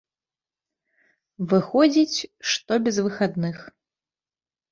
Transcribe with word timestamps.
Выходзіць, 1.51 2.17
што 2.53 2.71
без 2.87 2.95
выхадных. 3.09 3.57